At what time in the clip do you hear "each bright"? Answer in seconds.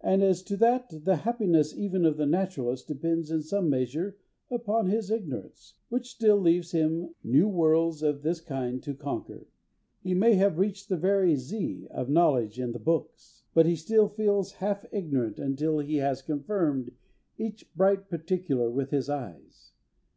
17.36-18.08